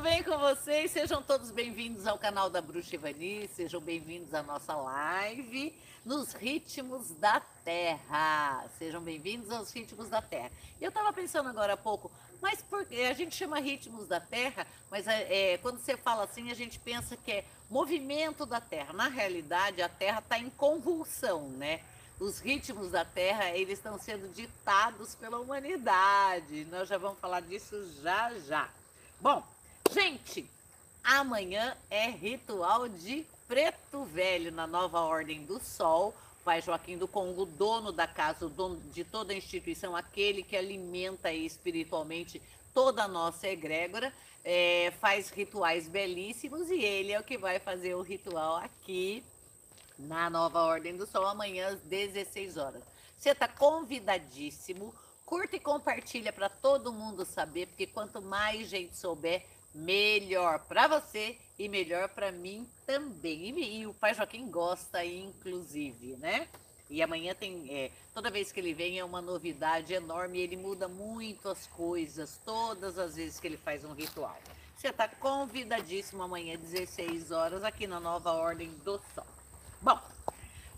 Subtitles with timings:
[0.00, 0.92] bem com vocês?
[0.92, 5.74] Sejam todos bem-vindos ao canal da Bruxa Ivani, sejam bem-vindos à nossa live
[6.06, 8.64] nos ritmos da Terra.
[8.78, 10.50] Sejam bem-vindos aos ritmos da Terra.
[10.80, 12.10] Eu estava pensando agora há pouco,
[12.40, 16.50] mas por, a gente chama ritmos da Terra, mas é, é, quando você fala assim,
[16.50, 18.94] a gente pensa que é movimento da Terra.
[18.94, 21.82] Na realidade, a Terra está em convulsão, né?
[22.18, 26.66] Os ritmos da Terra, eles estão sendo ditados pela humanidade.
[26.70, 28.70] Nós já vamos falar disso já já.
[29.20, 29.44] Bom,
[29.92, 30.48] gente,
[31.02, 36.14] amanhã é ritual de preto velho na nova ordem do sol.
[36.44, 41.32] Pai Joaquim do Congo, dono da casa, dono de toda a instituição, aquele que alimenta
[41.32, 42.40] espiritualmente
[42.72, 44.12] toda a nossa egrégora,
[44.42, 49.22] é, faz rituais belíssimos e ele é o que vai fazer o ritual aqui
[49.98, 52.82] na nova ordem do sol amanhã às 16 horas.
[53.18, 54.94] Você está convidadíssimo.
[55.26, 61.38] Curta e compartilha para todo mundo saber, porque quanto mais gente souber, melhor para você
[61.58, 63.58] e melhor para mim também.
[63.58, 66.48] E, e, o pai Joaquim gosta, inclusive, né?
[66.88, 67.66] E amanhã tem.
[67.70, 70.40] É, toda vez que ele vem é uma novidade enorme.
[70.40, 74.38] Ele muda muito as coisas, todas as vezes que ele faz um ritual.
[74.76, 79.26] Você está convidadíssimo amanhã, 16 horas, aqui na nova Ordem do Sol.
[79.82, 80.00] Bom,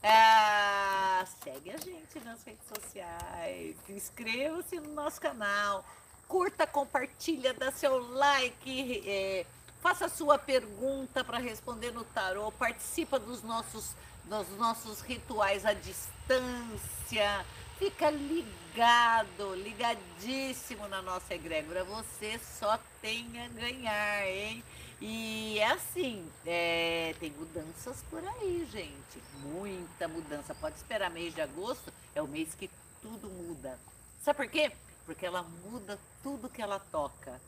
[0.02, 5.84] é, segue a gente nas redes sociais, inscreva-se no nosso canal,
[6.32, 9.44] curta, compartilha, dá seu like, é,
[9.82, 17.44] faça sua pergunta para responder no tarô, participa dos nossos, dos nossos rituais à distância,
[17.78, 24.64] fica ligado, ligadíssimo na nossa egrégora, você só tem a ganhar, hein?
[25.02, 29.22] E é assim, é, tem mudanças por aí, gente.
[29.42, 30.54] Muita mudança.
[30.54, 32.70] Pode esperar mês de agosto, é o mês que
[33.02, 33.78] tudo muda.
[34.22, 34.70] Sabe por quê?
[35.04, 37.40] Porque ela muda tudo que ela toca.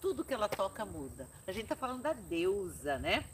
[0.00, 1.26] Tudo que ela toca muda.
[1.46, 3.24] A gente tá falando da deusa, né?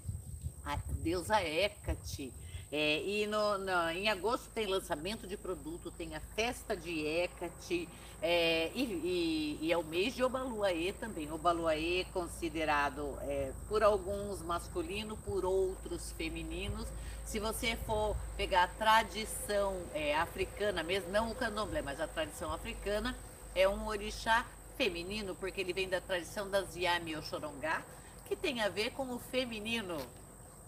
[0.65, 2.33] A deusa Hecate.
[2.73, 7.89] É, e no, no, em agosto tem lançamento de produto, tem a festa de Hecate,
[8.27, 11.31] é, e, e, e, é o mês de Obaluaê também.
[11.31, 16.89] Obaluaê é considerado é, por alguns masculino, por outros femininos.
[17.27, 22.51] Se você for pegar a tradição é, africana mesmo, não o candomblé, mas a tradição
[22.51, 23.15] africana,
[23.55, 24.45] é um orixá
[24.77, 27.83] feminino, porque ele vem da tradição das Yami Oxorongá,
[28.27, 29.99] que tem a ver com o feminino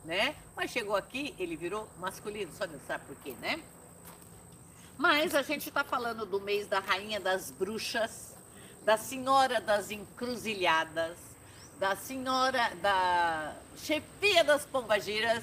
[0.06, 0.36] né?
[0.54, 3.60] Mas chegou aqui, ele virou masculino, só Deus sabe por quê, né?
[4.96, 8.34] Mas a gente está falando do mês da Rainha das Bruxas,
[8.84, 11.18] da Senhora das Encruzilhadas,
[11.78, 15.42] da Senhora da Chefia das Pombagiras,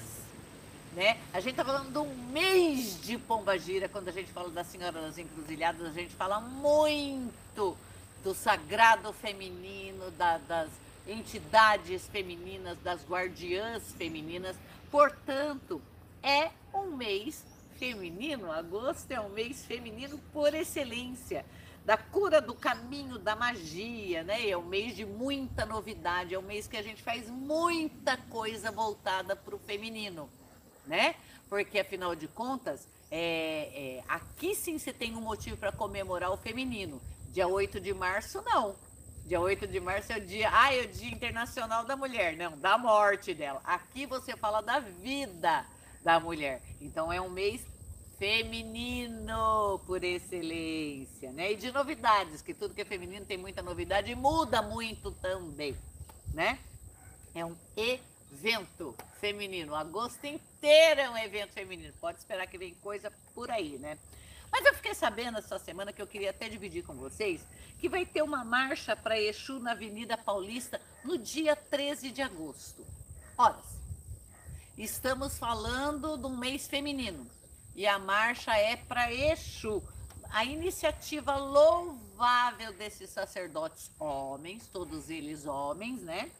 [0.94, 1.18] né?
[1.32, 5.18] A gente está falando do mês de Pombagira, quando a gente fala da Senhora das
[5.18, 7.76] Encruzilhadas, a gente fala muito
[8.22, 10.70] do sagrado feminino, da, das
[11.06, 14.56] entidades femininas, das guardiãs femininas.
[14.90, 15.82] Portanto,
[16.22, 17.44] é um mês
[17.78, 18.50] feminino.
[18.50, 21.44] Agosto é um mês feminino por excelência.
[21.84, 24.48] Da cura do caminho da magia, né?
[24.48, 28.70] É um mês de muita novidade, é um mês que a gente faz muita coisa
[28.70, 30.30] voltada para o feminino,
[30.86, 31.14] né?
[31.48, 36.36] Porque afinal de contas, é, é, aqui sim você tem um motivo para comemorar o
[36.36, 37.00] feminino.
[37.30, 38.76] Dia 8 de março, não.
[39.26, 40.50] Dia 8 de março é o dia.
[40.52, 42.36] Ah, é o Dia Internacional da Mulher.
[42.36, 43.60] Não, da morte dela.
[43.64, 45.64] Aqui você fala da vida
[46.02, 46.60] da mulher.
[46.80, 47.66] Então é um mês
[48.18, 51.52] feminino por excelência, né?
[51.52, 55.76] E de novidades, que tudo que é feminino tem muita novidade e muda muito também,
[56.32, 56.58] né?
[57.34, 57.56] É um
[58.34, 59.76] evento feminino.
[59.76, 61.94] Agosto inteiro é um evento feminino.
[62.00, 63.96] Pode esperar que vem coisa por aí, né?
[64.50, 67.40] Mas eu fiquei sabendo essa semana que eu queria até dividir com vocês
[67.78, 72.84] que vai ter uma marcha para Exu na Avenida Paulista no dia 13 de agosto.
[73.38, 73.58] Ora,
[74.76, 77.26] estamos falando de um mês feminino
[77.74, 79.82] e a marcha é para Exu.
[80.30, 86.30] A iniciativa louvável desses sacerdotes homens, todos eles homens, né?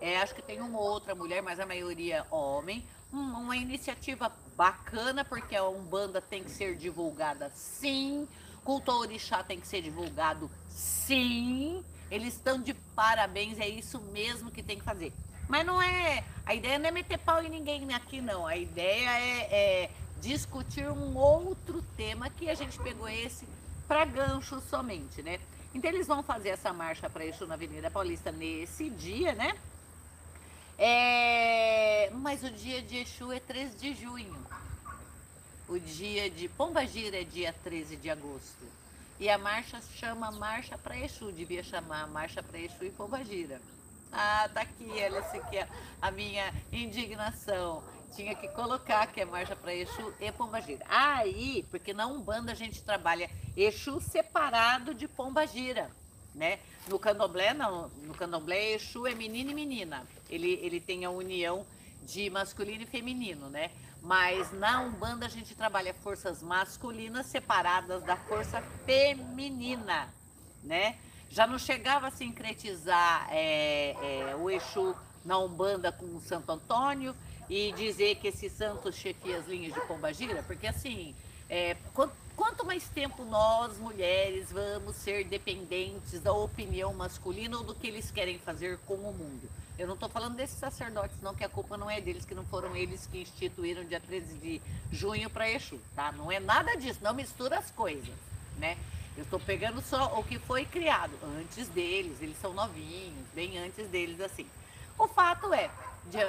[0.00, 2.84] É, acho que tem uma ou outra mulher, mas a maioria homem.
[3.12, 8.26] Hum, uma iniciativa bacana, porque a Umbanda tem que ser divulgada sim,
[8.64, 11.84] culto orixá tem que ser divulgado sim.
[12.10, 15.12] Eles estão de parabéns, é isso mesmo que tem que fazer.
[15.48, 16.24] Mas não é.
[16.46, 18.46] A ideia não é meter pau em ninguém aqui, não.
[18.46, 19.90] A ideia é, é
[20.20, 23.46] discutir um outro tema que a gente pegou esse
[23.86, 25.38] para gancho somente, né?
[25.74, 29.54] Então eles vão fazer essa marcha para Exu na Avenida Paulista nesse dia, né?
[30.78, 34.34] É, mas o dia de Exu é 3 de junho.
[35.68, 38.64] O dia de Pombagira é dia 13 de agosto.
[39.18, 43.60] E a marcha chama Marcha para Exu, devia chamar Marcha para Exu e Pombagira.
[44.12, 45.58] Ah, tá aqui, olha esse aqui,
[46.02, 47.82] a minha indignação.
[48.14, 50.84] Tinha que colocar que é marcha para Exu e Pombagira.
[50.88, 55.90] Aí, porque na Umbanda a gente trabalha Exu separado de Pombagira,
[56.34, 56.58] né?
[56.88, 57.88] No candomblé, não.
[58.02, 60.06] No candomblé, Exu é menino e menina.
[60.28, 61.64] Ele, ele tem a união
[62.02, 63.70] de masculino e feminino, né?
[64.02, 70.12] Mas na Umbanda a gente trabalha forças masculinas separadas da força feminina,
[70.62, 70.96] né?
[71.30, 73.96] Já não chegava a sincretizar é,
[74.30, 74.94] é, o Exu
[75.24, 77.16] na Umbanda com o Santo Antônio
[77.48, 81.14] e dizer que esse santo chefia as linhas de Pombagira, porque assim,
[81.48, 82.14] é, quanto,
[82.44, 88.10] quanto mais tempo nós, mulheres, vamos ser dependentes da opinião masculina ou do que eles
[88.10, 89.48] querem fazer com o mundo?
[89.78, 92.44] Eu não estou falando desses sacerdotes, não, que a culpa não é deles, que não
[92.44, 94.60] foram eles que instituíram dia 13 de
[94.92, 96.12] junho para Exu, tá?
[96.12, 98.14] Não é nada disso, não mistura as coisas,
[98.58, 98.76] né?
[99.16, 103.88] Eu estou pegando só o que foi criado antes deles, eles são novinhos, bem antes
[103.88, 104.46] deles assim.
[104.98, 105.70] O fato é,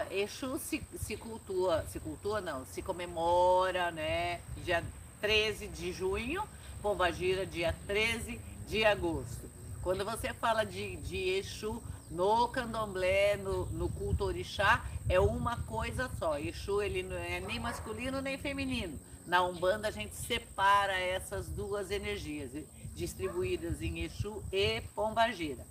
[0.09, 4.39] Exu se, se cultua, se cultua não, se comemora, né?
[4.63, 4.81] Dia
[5.25, 6.47] 13 de junho,
[6.83, 9.49] Pombagira dia 13 de agosto.
[9.81, 11.81] Quando você fala de, de Exu
[12.11, 16.37] no candomblé, no, no culto orixá, é uma coisa só.
[16.37, 18.99] Exu ele não é nem masculino nem feminino.
[19.25, 22.51] Na Umbanda a gente separa essas duas energias
[22.93, 25.65] distribuídas em Exu e Pombagira.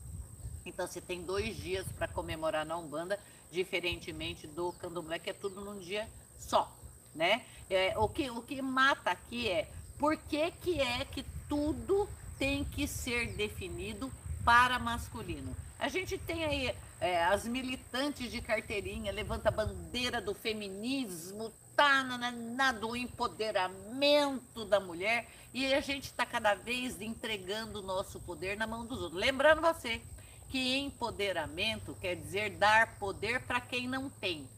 [0.66, 3.20] Então você tem dois dias para comemorar na Umbanda,
[3.52, 6.08] diferentemente do Candomblé, que é tudo num dia
[6.40, 6.76] só,
[7.14, 7.42] né?
[7.70, 9.68] É, o, que, o que mata aqui é
[9.98, 12.08] por que, que é que tudo
[12.38, 14.10] tem que ser definido
[14.44, 15.56] para masculino.
[15.78, 22.02] A gente tem aí é, as militantes de carteirinha, levanta a bandeira do feminismo, tá
[22.02, 28.20] na, na, do empoderamento da mulher e a gente está cada vez entregando o nosso
[28.20, 29.20] poder na mão dos outros.
[29.20, 30.00] Lembrando você
[30.48, 34.48] que empoderamento quer dizer dar poder para quem não tem.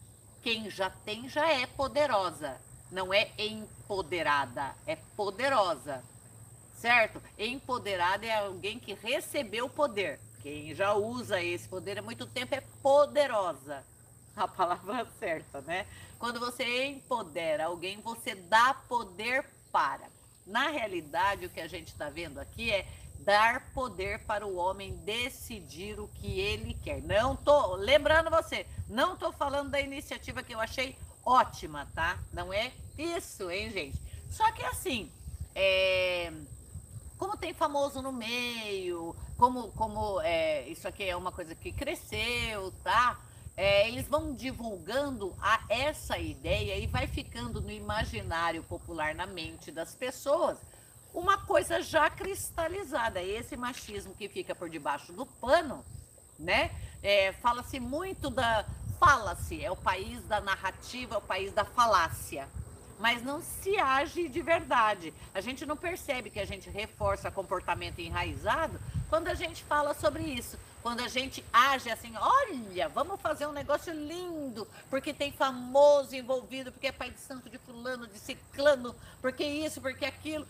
[0.46, 2.56] Quem já tem já é poderosa,
[2.88, 6.04] não é empoderada, é poderosa.
[6.76, 7.20] Certo?
[7.36, 10.20] Empoderada é alguém que recebeu poder.
[10.44, 13.84] Quem já usa esse poder há muito tempo é poderosa.
[14.36, 15.84] A palavra certa, né?
[16.16, 20.06] Quando você empodera alguém, você dá poder para.
[20.46, 22.86] Na realidade, o que a gente está vendo aqui é
[23.20, 27.02] dar poder para o homem decidir o que ele quer.
[27.02, 32.18] Não tô lembrando você, não tô falando da iniciativa que eu achei ótima, tá?
[32.32, 34.00] Não é isso, hein, gente?
[34.30, 35.10] Só que assim,
[35.54, 36.32] é,
[37.18, 42.72] como tem famoso no meio, como como é, isso aqui é uma coisa que cresceu,
[42.84, 43.18] tá?
[43.56, 49.72] é, eles vão divulgando a, essa ideia e vai ficando no imaginário popular, na mente
[49.72, 50.58] das pessoas,
[51.16, 53.22] uma coisa já cristalizada.
[53.22, 55.82] Esse machismo que fica por debaixo do pano,
[56.38, 56.70] né?
[57.02, 58.66] É, Fala-se muito da.
[59.00, 62.48] Fala-se, é o país da narrativa, é o país da falácia.
[62.98, 65.12] Mas não se age de verdade.
[65.34, 68.80] A gente não percebe que a gente reforça comportamento enraizado
[69.10, 70.58] quando a gente fala sobre isso.
[70.82, 76.72] Quando a gente age assim, olha, vamos fazer um negócio lindo, porque tem famoso envolvido,
[76.72, 80.46] porque é pai de santo de fulano, de ciclano, porque isso, porque aquilo.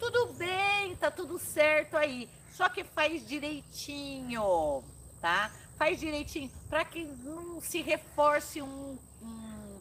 [0.00, 2.26] Tudo bem, tá tudo certo aí.
[2.54, 4.82] Só que faz direitinho,
[5.20, 5.50] tá?
[5.76, 9.78] Faz direitinho, para que não se reforce um, um,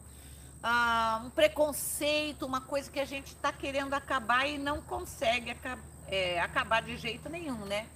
[0.61, 5.83] uh, um, preconceito, uma coisa que a gente está querendo acabar e não consegue acabar,
[6.07, 7.87] é, acabar de jeito nenhum, né?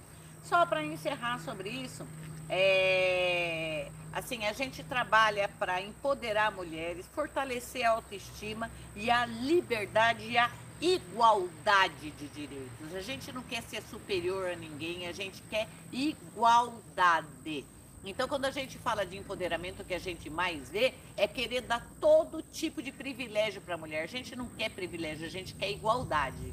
[0.44, 2.06] Só para encerrar sobre isso,
[2.48, 10.38] é, assim, a gente trabalha para empoderar mulheres, fortalecer a autoestima e a liberdade e
[10.38, 10.50] a
[10.80, 12.94] igualdade de direitos.
[12.94, 17.64] A gente não quer ser superior a ninguém, a gente quer igualdade.
[18.04, 21.62] Então, quando a gente fala de empoderamento, o que a gente mais vê é querer
[21.62, 24.02] dar todo tipo de privilégio para a mulher.
[24.02, 26.52] A gente não quer privilégio, a gente quer igualdade,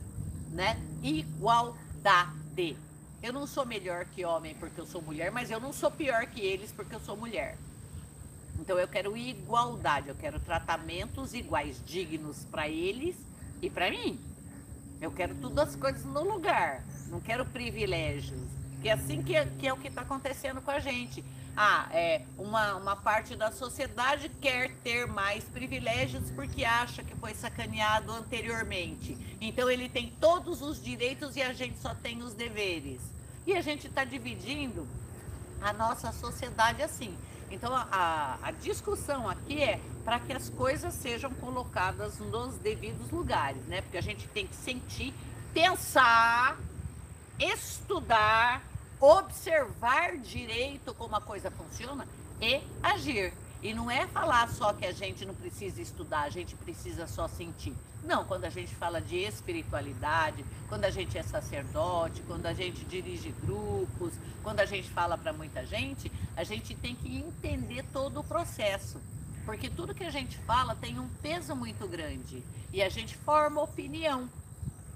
[0.49, 0.81] né?
[1.03, 2.77] Igualdade.
[3.21, 6.25] Eu não sou melhor que homem porque eu sou mulher, mas eu não sou pior
[6.27, 7.57] que eles porque eu sou mulher.
[8.57, 13.15] Então eu quero igualdade, eu quero tratamentos iguais, dignos para eles
[13.61, 14.19] e para mim.
[15.01, 18.39] Eu quero todas as coisas no lugar, não quero privilégios.
[18.81, 21.23] Que é assim que é, que é o que está acontecendo com a gente.
[21.55, 27.33] Ah, é, uma, uma parte da sociedade quer ter mais privilégios porque acha que foi
[27.33, 29.17] sacaneado anteriormente.
[29.39, 33.01] Então ele tem todos os direitos e a gente só tem os deveres.
[33.45, 34.87] E a gente está dividindo
[35.61, 37.15] a nossa sociedade assim.
[37.51, 43.63] Então a, a discussão aqui é para que as coisas sejam colocadas nos devidos lugares,
[43.65, 43.81] né?
[43.81, 45.13] Porque a gente tem que sentir,
[45.53, 46.57] pensar,
[47.37, 48.61] estudar
[49.01, 52.07] observar direito como a coisa funciona
[52.39, 53.33] e agir.
[53.61, 57.27] E não é falar só que a gente não precisa estudar, a gente precisa só
[57.27, 57.75] sentir.
[58.03, 62.83] Não, quando a gente fala de espiritualidade, quando a gente é sacerdote, quando a gente
[62.85, 68.19] dirige grupos, quando a gente fala para muita gente, a gente tem que entender todo
[68.19, 68.99] o processo.
[69.45, 72.43] Porque tudo que a gente fala tem um peso muito grande
[72.73, 74.29] e a gente forma opinião.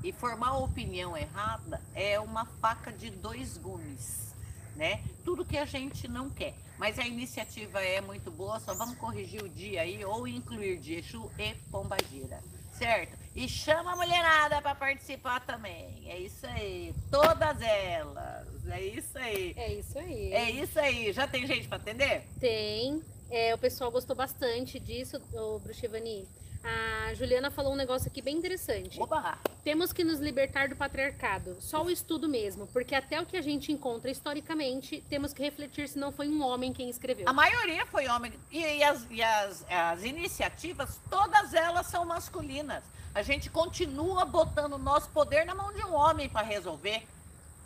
[0.03, 4.35] E formar opinião errada é uma faca de dois gumes,
[4.75, 5.03] né?
[5.23, 6.55] Tudo que a gente não quer.
[6.77, 10.99] Mas a iniciativa é muito boa, só vamos corrigir o dia aí ou incluir de
[11.39, 12.43] e Pombagira,
[12.77, 13.17] certo?
[13.35, 16.03] E chama a mulherada para participar também.
[16.07, 18.47] É isso aí, todas elas.
[18.67, 19.53] É isso aí.
[19.57, 20.33] É isso aí.
[20.33, 21.13] É isso aí.
[21.13, 22.23] Já tem gente para atender?
[22.39, 23.01] Tem.
[23.29, 26.27] É, o pessoal gostou bastante disso, o Bruxivani.
[26.65, 28.99] A Juliana falou um negócio aqui bem interessante.
[28.99, 29.37] Opa!
[29.63, 31.57] Temos que nos libertar do patriarcado.
[31.59, 35.87] Só o estudo mesmo, porque até o que a gente encontra historicamente, temos que refletir
[35.87, 37.29] se não foi um homem quem escreveu.
[37.29, 38.33] A maioria foi homem.
[38.51, 42.83] E, e, as, e as, as iniciativas, todas elas são masculinas.
[43.13, 47.07] A gente continua botando o nosso poder na mão de um homem para resolver.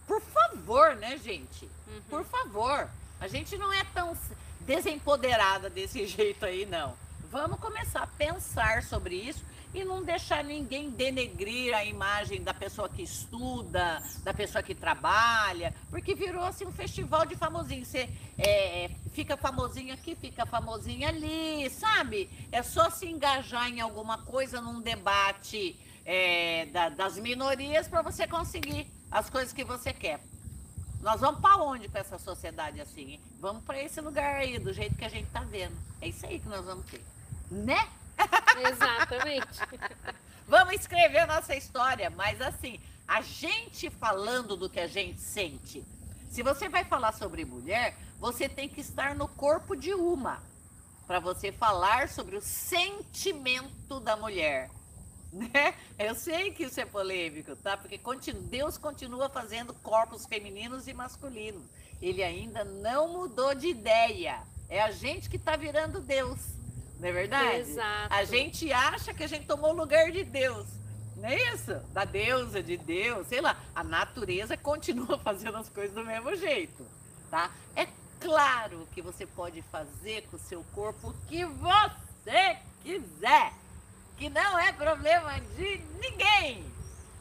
[0.06, 1.66] Por favor, né, gente?
[1.88, 2.02] Uhum.
[2.10, 2.90] Por favor.
[3.20, 4.16] A gente não é tão
[4.62, 6.96] desempoderada desse jeito aí, não.
[7.32, 12.90] Vamos começar a pensar sobre isso e não deixar ninguém denegrir a imagem da pessoa
[12.90, 17.86] que estuda, da pessoa que trabalha, porque virou assim um festival de famosinho.
[17.86, 22.32] Você é, fica famosinho aqui, fica famosinho ali, sabe?
[22.52, 28.26] É só se engajar em alguma coisa, num debate é, da, das minorias para você
[28.28, 30.20] conseguir as coisas que você quer.
[31.00, 33.20] Nós vamos para onde com essa sociedade assim?
[33.40, 35.78] Vamos para esse lugar aí, do jeito que a gente tá vendo.
[36.02, 37.19] É isso aí que nós vamos ter.
[37.50, 37.88] Né?
[38.72, 39.60] Exatamente.
[40.48, 45.84] Vamos escrever a nossa história, mas assim, a gente falando do que a gente sente.
[46.30, 50.42] Se você vai falar sobre mulher, você tem que estar no corpo de uma
[51.08, 54.70] para você falar sobre o sentimento da mulher.
[55.32, 55.74] Né?
[55.98, 57.78] Eu sei que isso é polêmico, tá?
[57.78, 58.00] Porque
[58.50, 61.64] Deus continua fazendo corpos femininos e masculinos.
[62.02, 64.42] Ele ainda não mudou de ideia.
[64.68, 66.40] É a gente que está virando Deus.
[67.00, 67.58] Não é verdade?
[67.62, 68.14] Exato.
[68.14, 70.68] A gente acha que a gente tomou o lugar de Deus.
[71.16, 71.74] Não é isso?
[71.92, 73.58] Da deusa, de Deus, sei lá.
[73.74, 76.86] A natureza continua fazendo as coisas do mesmo jeito,
[77.32, 77.52] tá?
[77.76, 77.88] É
[78.20, 83.54] claro que você pode fazer com o seu corpo o que você quiser.
[84.18, 86.66] Que não é problema de ninguém.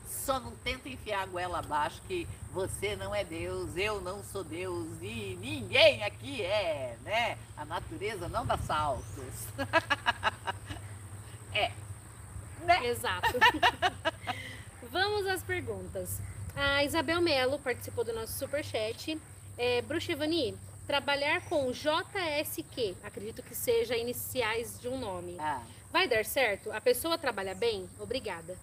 [0.08, 4.42] Só não tenta enfiar a goela abaixo que você não é Deus, eu não sou
[4.42, 7.38] Deus e ninguém aqui é, né?
[7.56, 9.46] A natureza não dá saltos.
[11.54, 11.70] é.
[12.64, 12.86] Né?
[12.86, 13.38] Exato.
[14.90, 16.20] Vamos às perguntas.
[16.56, 19.20] A Isabel Melo participou do nosso superchat.
[19.56, 25.36] É, Bruxevani, trabalhar com JSQ, acredito que seja iniciais de um nome.
[25.38, 26.70] Ah, Vai dar certo?
[26.70, 27.88] A pessoa trabalha bem?
[27.98, 28.56] Obrigada.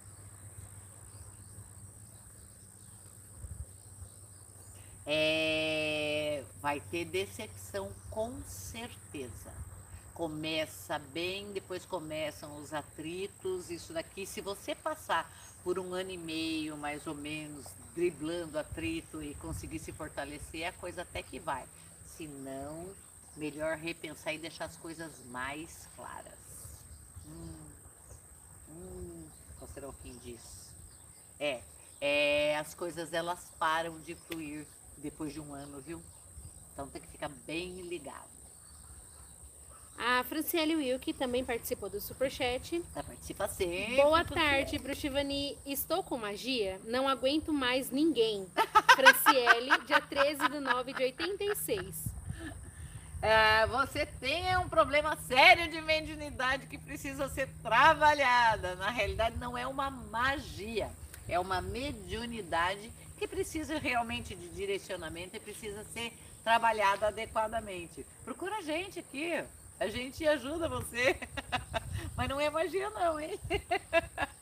[5.06, 9.54] É, vai ter decepção com certeza.
[10.12, 14.26] Começa bem, depois começam os atritos, isso daqui.
[14.26, 15.30] Se você passar
[15.62, 20.72] por um ano e meio, mais ou menos, driblando atrito e conseguir se fortalecer, a
[20.72, 21.64] coisa até que vai.
[22.16, 22.88] Se não,
[23.36, 26.38] melhor repensar e deixar as coisas mais claras.
[27.26, 27.66] Hum,
[28.70, 30.70] hum, qual será o fim disso?
[31.38, 31.60] É,
[32.00, 36.02] é, as coisas elas param de fluir depois de um ano, viu?
[36.72, 38.36] Então tem que ficar bem ligado.
[39.98, 42.82] A Franciele Wilke também participou do superchat.
[42.92, 43.96] Tá, participa sempre.
[43.96, 45.56] Boa tarde, Bruxivani.
[45.64, 46.78] Estou com magia?
[46.84, 48.46] Não aguento mais ninguém.
[48.94, 52.16] Franciele, dia 13 de 9 de 86.
[53.22, 58.74] É, você tem um problema sério de mediunidade que precisa ser trabalhada.
[58.76, 60.90] Na realidade, não é uma magia,
[61.26, 66.12] é uma mediunidade que precisa realmente de direcionamento e precisa ser
[66.44, 68.04] trabalhada adequadamente.
[68.24, 69.32] Procura a gente aqui,
[69.80, 71.16] a gente ajuda você.
[72.16, 73.38] Mas não é magia, não, hein?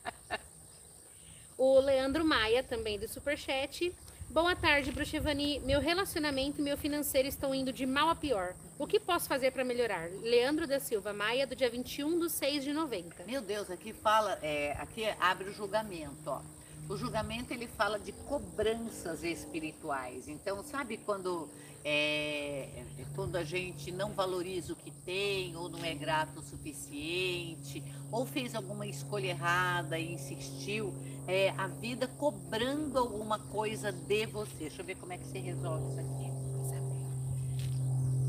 [1.57, 3.95] O Leandro Maia, também do Superchat.
[4.29, 5.59] Boa tarde, Bruxevani.
[5.59, 8.53] Meu relacionamento e meu financeiro estão indo de mal a pior.
[8.77, 10.09] O que posso fazer para melhorar?
[10.21, 13.23] Leandro da Silva Maia, do dia 21 de 6 de 90.
[13.23, 16.41] Meu Deus, aqui fala, é, aqui abre o julgamento, ó.
[16.87, 20.27] O julgamento ele fala de cobranças espirituais.
[20.27, 21.49] Então, sabe quando
[21.87, 22.67] é,
[23.15, 28.25] quando a gente não valoriza o que tem, ou não é grato o suficiente, ou
[28.25, 30.91] fez alguma escolha errada e insistiu,
[31.27, 34.55] é a vida cobrando alguma coisa de você.
[34.61, 36.25] Deixa eu ver como é que você resolve isso aqui.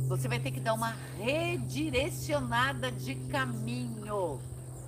[0.06, 4.38] você vai ter que dar uma redirecionada de caminho.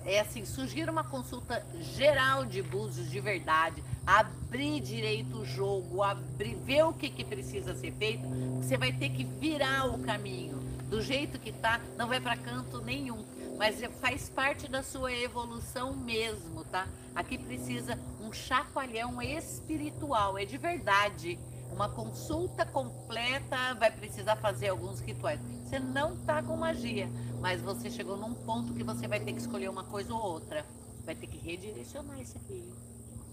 [0.09, 6.55] É assim, sugira uma consulta geral de búzios de verdade, abrir direito o jogo, abrir,
[6.55, 8.27] ver o que, que precisa ser feito.
[8.57, 10.61] Você vai ter que virar o caminho.
[10.89, 13.23] Do jeito que tá, não vai para canto nenhum.
[13.59, 16.89] Mas faz parte da sua evolução mesmo, tá?
[17.15, 21.39] Aqui precisa um chacoalhão espiritual, é de verdade.
[21.71, 25.39] Uma consulta completa vai precisar fazer alguns rituais.
[25.65, 29.41] Você não tá com magia, mas você chegou num ponto que você vai ter que
[29.41, 30.65] escolher uma coisa ou outra.
[31.05, 32.63] Vai ter que redirecionar isso aqui.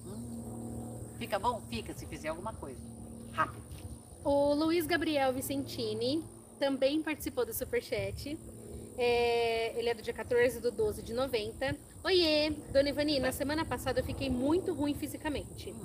[0.05, 0.99] Hum.
[1.17, 1.61] Fica bom?
[1.69, 2.79] Fica se fizer alguma coisa.
[3.33, 3.63] Rápido.
[4.23, 6.23] O Luiz Gabriel Vicentini
[6.59, 8.37] também participou do Superchat.
[8.97, 11.75] É, ele é do dia 14 do 12 de 90.
[12.03, 15.75] Oiê, Dona Ivani, na semana passada eu fiquei muito ruim fisicamente.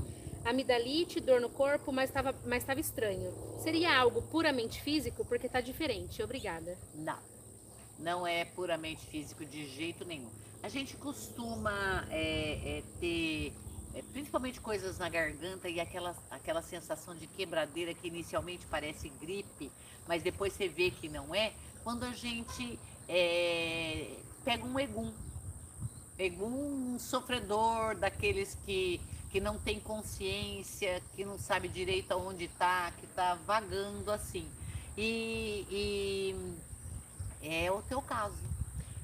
[0.45, 3.33] Amidalite, dor no corpo, mas estava mas tava estranho.
[3.59, 5.25] Seria algo puramente físico?
[5.25, 6.23] Porque tá diferente.
[6.23, 6.79] Obrigada.
[6.95, 7.19] Não,
[8.01, 10.31] não é puramente físico de jeito nenhum.
[10.63, 13.53] A gente costuma é, é, ter
[13.95, 19.71] é, principalmente coisas na garganta e aquela, aquela sensação de quebradeira que inicialmente parece gripe,
[20.07, 21.53] mas depois você vê que não é,
[21.83, 22.79] quando a gente
[23.09, 25.13] é, pega um egum.
[26.19, 33.07] Egum sofredor, daqueles que, que não tem consciência, que não sabe direito aonde está, que
[33.07, 34.47] está vagando assim.
[34.97, 36.37] E, e,
[37.43, 38.51] é o teu caso.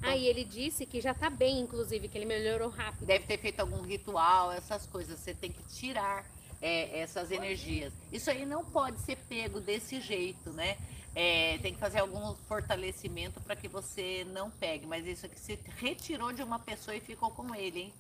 [0.03, 3.07] Ah, e ele disse que já está bem, inclusive, que ele melhorou rápido.
[3.07, 5.19] Deve ter feito algum ritual, essas coisas.
[5.19, 6.25] Você tem que tirar
[6.61, 7.93] é, essas energias.
[8.13, 10.77] Isso aí não pode ser pego desse jeito, né?
[11.15, 14.87] É, tem que fazer algum fortalecimento para que você não pegue.
[14.87, 17.93] Mas isso aqui você retirou de uma pessoa e ficou com ele, hein?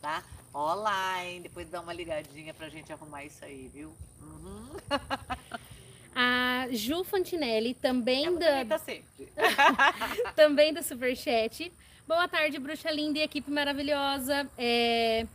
[0.00, 0.24] Tá?
[1.24, 1.42] Hein?
[1.42, 3.94] Depois dá uma ligadinha pra gente arrumar isso aí, viu?
[4.20, 4.70] Uhum.
[6.14, 8.78] A Ju Fantinelli, também é da.
[8.78, 9.28] sempre.
[10.36, 11.72] também do Superchat.
[12.06, 14.48] Boa tarde, bruxa linda e equipe maravilhosa.
[14.58, 15.26] É...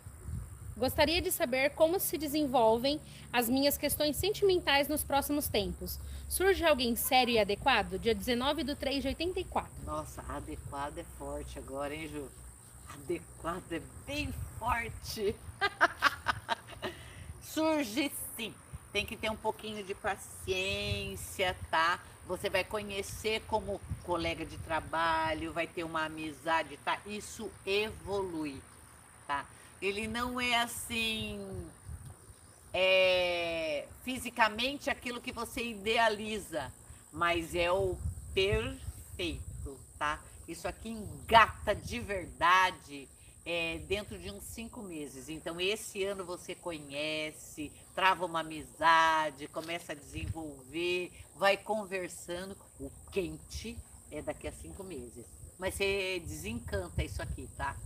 [0.78, 3.02] Gostaria de saber como se desenvolvem
[3.34, 6.00] as minhas questões sentimentais nos próximos tempos.
[6.30, 7.98] Surge alguém sério e adequado?
[7.98, 9.72] Dia 19 do 3 de 84.
[9.86, 12.30] Nossa, adequado é forte agora, hein, Ju?
[12.94, 15.36] Adequado é bem forte.
[17.42, 18.54] Surge sim.
[18.92, 22.00] Tem que ter um pouquinho de paciência, tá?
[22.28, 27.00] Você vai conhecer como colega de trabalho, vai ter uma amizade, tá?
[27.06, 28.62] Isso evolui,
[29.26, 29.46] tá?
[29.82, 31.40] Ele não é assim
[32.74, 36.72] é, fisicamente aquilo que você idealiza,
[37.12, 37.98] mas é o
[38.34, 40.20] perfeito, tá?
[40.48, 43.08] Isso aqui engata de verdade
[43.48, 45.30] é, dentro de uns cinco meses.
[45.30, 52.58] Então, esse ano você conhece, trava uma amizade, começa a desenvolver, vai conversando.
[52.78, 53.78] O quente
[54.12, 55.26] é daqui a cinco meses.
[55.58, 57.78] Mas você desencanta isso aqui, tá?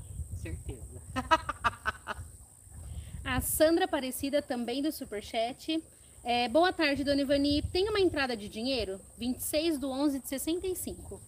[0.42, 1.00] Certeza.
[3.24, 5.82] A Sandra Aparecida, também do Superchat.
[6.24, 7.62] É, boa tarde, Dona Ivani.
[7.72, 9.00] Tem uma entrada de dinheiro?
[9.20, 11.22] 26 do 11 de 65.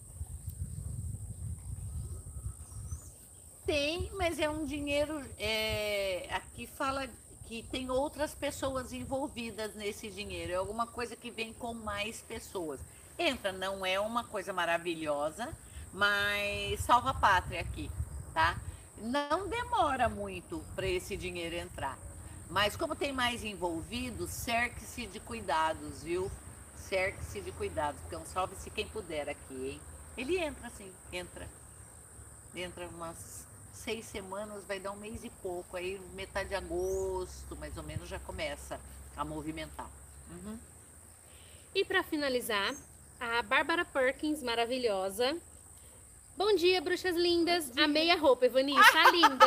[3.74, 5.20] Tem, mas é um dinheiro.
[5.36, 7.08] É, aqui fala
[7.48, 10.52] que tem outras pessoas envolvidas nesse dinheiro.
[10.52, 12.78] É alguma coisa que vem com mais pessoas.
[13.18, 15.52] Entra, não é uma coisa maravilhosa,
[15.92, 17.90] mas salva a pátria aqui,
[18.32, 18.56] tá?
[19.02, 21.98] não demora muito para esse dinheiro entrar.
[22.48, 26.30] Mas como tem mais envolvido, cerque-se de cuidados, viu?
[26.76, 29.80] Cerque-se de cuidados, um salve-se quem puder aqui, hein?
[30.16, 31.48] Ele entra assim, entra.
[32.54, 37.76] Entra umas seis semanas, vai dar um mês e pouco, aí metade de agosto, mais
[37.76, 38.80] ou menos, já começa
[39.16, 39.90] a movimentar.
[40.30, 40.58] Uhum.
[41.74, 42.74] E para finalizar,
[43.20, 45.36] a Bárbara Perkins, maravilhosa,
[46.36, 47.70] Bom dia, bruxas lindas.
[47.70, 47.84] Dia.
[47.84, 49.46] Amei a roupa, Evani, tá linda.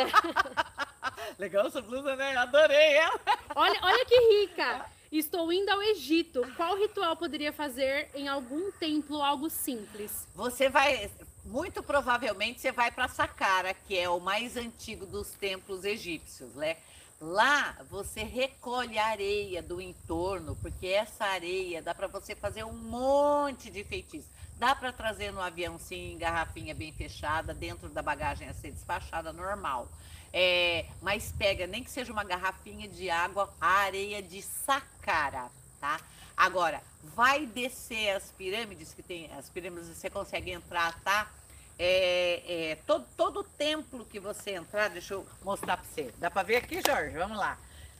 [1.38, 2.34] Legal essa blusa, né?
[2.34, 3.20] Adorei ela.
[3.54, 4.86] Olha, olha que rica.
[5.12, 6.42] Estou indo ao Egito.
[6.56, 10.26] Qual ritual poderia fazer em algum templo algo simples?
[10.34, 11.10] Você vai,
[11.48, 16.76] muito provavelmente você vai para Saqqara, que é o mais antigo dos templos egípcios, né?
[17.20, 22.74] Lá você recolhe a areia do entorno, porque essa areia dá para você fazer um
[22.74, 24.30] monte de feitiços.
[24.56, 29.32] Dá para trazer no avião, sim, garrafinha bem fechada, dentro da bagagem a ser despachada
[29.32, 29.88] normal.
[30.32, 35.98] É, mas pega, nem que seja uma garrafinha de água, a areia de sacara, tá?
[36.38, 41.28] Agora, vai descer as pirâmides, que tem as pirâmides, você consegue entrar, tá?
[41.76, 46.14] É, é, todo, todo templo que você entrar, deixa eu mostrar para você.
[46.16, 47.18] Dá para ver aqui, Jorge?
[47.18, 47.58] Vamos lá.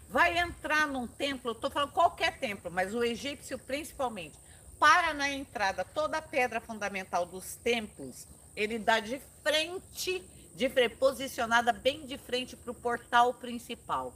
[0.09, 4.39] Vai entrar num templo, estou falando qualquer templo, mas o egípcio principalmente
[4.79, 10.23] para na entrada, toda a pedra fundamental dos templos, ele dá de frente,
[10.55, 14.15] de posicionada bem de frente para o portal principal.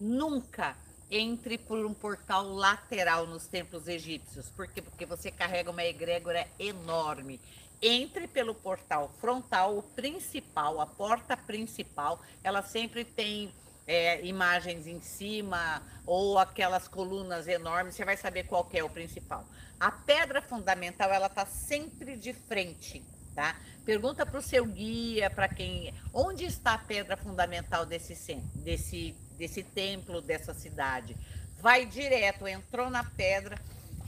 [0.00, 0.76] Nunca
[1.10, 4.48] entre por um portal lateral nos templos egípcios.
[4.50, 4.80] Por quê?
[4.80, 7.40] Porque você carrega uma egrégora enorme.
[7.82, 13.52] Entre pelo portal frontal, o principal, a porta principal, ela sempre tem
[13.86, 19.44] é, imagens em cima ou aquelas colunas enormes, você vai saber qual é o principal.
[19.80, 23.02] A pedra fundamental, ela está sempre de frente,
[23.34, 23.56] tá?
[23.84, 28.14] Pergunta para o seu guia, para quem, onde está a pedra fundamental desse
[28.54, 31.16] desse desse templo, dessa cidade.
[31.58, 33.58] Vai direto, entrou na pedra,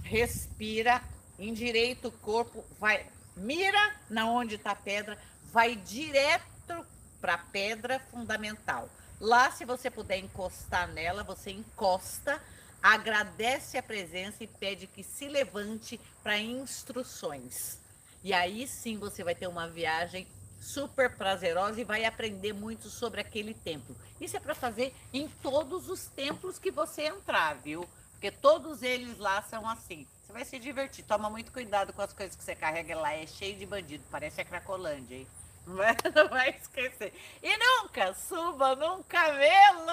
[0.05, 1.03] respira,
[1.38, 5.18] endireita o corpo, vai, mira na onde está a pedra,
[5.51, 6.87] vai direto
[7.18, 8.90] para a pedra fundamental.
[9.18, 12.42] Lá, se você puder encostar nela, você encosta,
[12.83, 17.79] agradece a presença e pede que se levante para instruções.
[18.23, 20.27] E aí sim você vai ter uma viagem
[20.62, 23.96] super prazerosa e vai aprender muito sobre aquele templo.
[24.20, 27.87] Isso é para fazer em todos os templos que você entrar, viu?
[28.12, 30.07] Porque todos eles lá são assim.
[30.25, 31.05] Você vai se divertir.
[31.05, 33.12] Toma muito cuidado com as coisas que você carrega lá.
[33.12, 34.05] É cheio de bandido.
[34.11, 35.27] Parece a Cracolândia, hein?
[35.66, 37.12] Não vai, não vai esquecer.
[37.42, 39.87] E nunca suba num camelo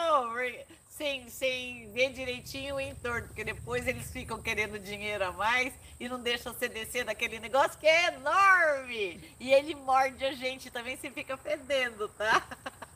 [1.00, 6.10] sem, sem ver direitinho o entorno, porque depois eles ficam querendo dinheiro a mais e
[6.10, 9.36] não deixam você descer daquele negócio que é enorme.
[9.40, 12.44] E ele morde a gente também, você fica fedendo, tá?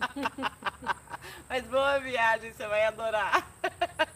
[1.47, 3.47] Mas boa viagem, você vai adorar.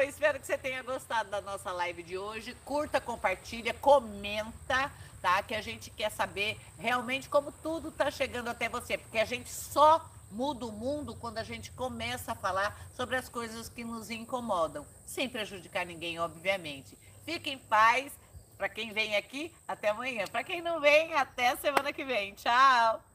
[0.00, 2.56] Espero que você tenha gostado da nossa live de hoje.
[2.64, 4.90] Curta, compartilha, comenta
[5.26, 5.42] tá?
[5.42, 9.50] Que a gente quer saber realmente como tudo está chegando até você, porque a gente
[9.50, 14.08] só muda o mundo quando a gente começa a falar sobre as coisas que nos
[14.08, 16.96] incomodam, sem prejudicar ninguém, obviamente.
[17.24, 18.12] Fique em paz.
[18.56, 20.24] Para quem vem aqui, até amanhã.
[20.28, 22.32] Para quem não vem, até semana que vem.
[22.32, 23.05] Tchau.